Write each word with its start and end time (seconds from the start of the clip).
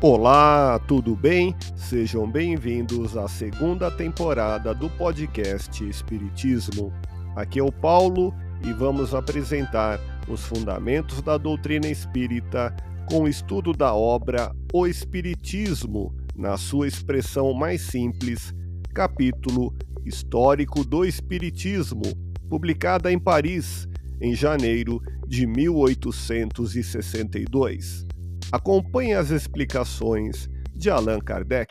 Olá, 0.00 0.78
tudo 0.86 1.16
bem? 1.16 1.56
Sejam 1.74 2.30
bem-vindos 2.30 3.16
à 3.16 3.26
segunda 3.26 3.90
temporada 3.90 4.72
do 4.72 4.88
podcast 4.90 5.84
Espiritismo. 5.84 6.92
Aqui 7.34 7.58
é 7.58 7.64
o 7.64 7.72
Paulo 7.72 8.32
e 8.64 8.72
vamos 8.72 9.12
apresentar 9.12 9.98
os 10.28 10.44
fundamentos 10.44 11.20
da 11.20 11.36
doutrina 11.36 11.88
espírita 11.88 12.72
com 13.10 13.22
o 13.22 13.28
estudo 13.28 13.72
da 13.72 13.92
obra 13.92 14.54
O 14.72 14.86
Espiritismo, 14.86 16.14
na 16.36 16.56
sua 16.56 16.86
expressão 16.86 17.52
mais 17.52 17.80
simples, 17.80 18.54
capítulo 18.94 19.74
Histórico 20.06 20.84
do 20.84 21.04
Espiritismo, 21.04 22.04
publicada 22.48 23.10
em 23.10 23.18
Paris 23.18 23.88
em 24.20 24.32
janeiro 24.32 25.02
de 25.26 25.44
1862. 25.44 28.06
Acompanhe 28.50 29.12
as 29.12 29.30
explicações 29.30 30.48
de 30.74 30.88
Allan 30.88 31.20
Kardec. 31.20 31.70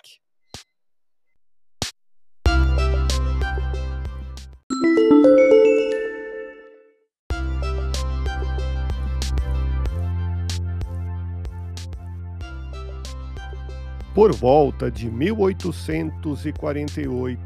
Por 14.14 14.36
volta 14.36 14.92
de 14.92 15.10
1848, 15.10 17.42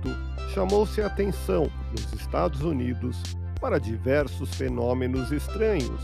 chamou-se 0.54 1.02
a 1.02 1.06
atenção 1.06 1.72
nos 1.92 2.12
Estados 2.20 2.64
Unidos 2.64 3.16
para 3.62 3.80
diversos 3.80 4.54
fenômenos 4.56 5.32
estranhos, 5.32 6.02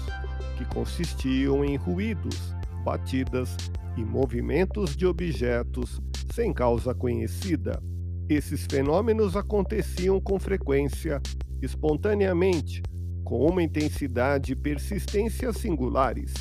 que 0.58 0.64
consistiam 0.64 1.66
em 1.66 1.75
ruídos 1.75 2.56
batidas 2.88 3.57
e 3.97 4.05
movimentos 4.05 4.95
de 4.95 5.05
objetos 5.05 5.99
sem 6.33 6.53
causa 6.53 6.95
conhecida. 6.95 7.83
Esses 8.29 8.66
fenômenos 8.66 9.35
aconteciam 9.35 10.21
com 10.21 10.39
frequência, 10.39 11.21
espontaneamente, 11.61 12.81
com 13.25 13.45
uma 13.45 13.61
intensidade 13.61 14.53
e 14.53 14.55
persistência 14.55 15.52
singulares, 15.52 16.33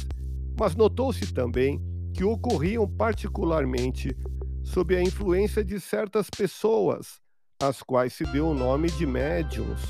mas 0.56 0.76
notou-se 0.76 1.34
também 1.34 1.82
que 2.14 2.22
ocorriam 2.22 2.86
particularmente 2.86 4.16
sob 4.62 4.94
a 4.94 5.02
influência 5.02 5.64
de 5.64 5.80
certas 5.80 6.30
pessoas, 6.30 7.20
às 7.60 7.82
quais 7.82 8.12
se 8.12 8.24
deu 8.26 8.50
o 8.50 8.54
nome 8.54 8.88
de 8.92 9.04
médiums, 9.04 9.80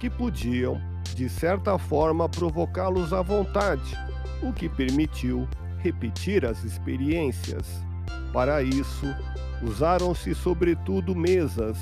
que 0.00 0.08
podiam, 0.08 0.80
de 1.14 1.28
certa 1.28 1.76
forma, 1.76 2.30
provocá-los 2.30 3.12
à 3.12 3.20
vontade, 3.20 3.94
o 4.42 4.54
que 4.54 4.70
permitiu 4.70 5.46
repetir 5.78 6.44
as 6.44 6.64
experiências. 6.64 7.66
Para 8.32 8.62
isso, 8.62 9.06
usaram-se 9.62 10.34
sobretudo 10.34 11.14
mesas. 11.14 11.76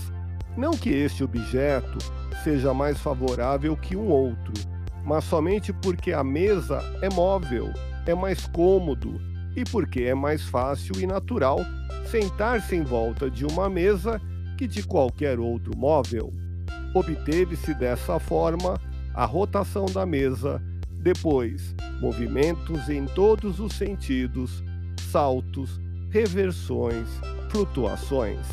Não 0.56 0.72
que 0.72 0.91
este 0.91 1.22
objeto 1.22 1.98
seja 2.42 2.72
mais 2.72 2.98
favorável 2.98 3.77
que 3.77 3.97
um 3.97 4.08
outro, 4.08 4.52
mas 5.05 5.24
somente 5.24 5.72
porque 5.72 6.12
a 6.12 6.24
mesa 6.24 6.80
é 7.02 7.12
móvel, 7.12 7.72
é 8.06 8.14
mais 8.14 8.47
cômodo 8.47 9.20
e 9.55 9.64
porque 9.64 10.02
é 10.02 10.14
mais 10.14 10.42
fácil 10.42 10.98
e 11.00 11.06
natural 11.06 11.58
sentar-se 12.11 12.77
em 12.77 12.83
volta 12.83 13.30
de 13.30 13.44
uma 13.44 13.69
mesa 13.69 14.20
que 14.56 14.67
de 14.67 14.83
qualquer 14.83 15.39
outro 15.39 15.77
móvel. 15.77 16.33
Obteve-se 16.94 17.74
dessa 17.74 18.19
forma 18.19 18.80
a 19.14 19.24
rotação 19.24 19.86
da 19.86 20.06
mesa 20.06 20.62
depois, 20.91 21.74
movimentos 22.00 22.89
em 22.89 23.06
todos 23.06 23.61
os 23.61 23.72
sentidos, 23.72 24.62
saltos, 25.11 25.80
reversões, 26.11 27.08
flutuações. 27.51 28.46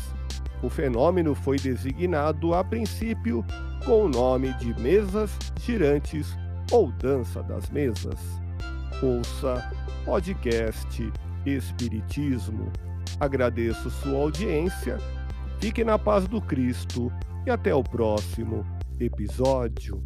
O 0.62 0.70
fenômeno 0.70 1.34
foi 1.34 1.58
designado 1.58 2.54
a 2.54 2.64
princípio 2.64 3.44
com 3.84 4.04
o 4.04 4.08
nome 4.08 4.52
de 4.54 4.78
mesas 4.80 5.36
girantes 5.60 6.36
ou 6.72 6.90
dança 6.92 7.42
das 7.42 7.68
mesas. 7.70 8.18
Ouça 9.02 9.70
podcast 10.04 11.12
Espiritismo. 11.44 12.72
Agradeço 13.20 13.90
sua 13.90 14.18
audiência, 14.18 14.98
fique 15.60 15.84
na 15.84 15.98
paz 15.98 16.26
do 16.26 16.40
Cristo 16.40 17.12
e 17.46 17.50
até 17.50 17.74
o 17.74 17.82
próximo 17.82 18.64
episódio. 18.98 20.02